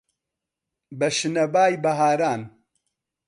بە 0.99 1.07
شنەبای 1.17 1.73
بەهاران 1.83 2.41